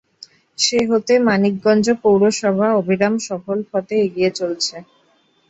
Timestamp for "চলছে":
4.39-4.75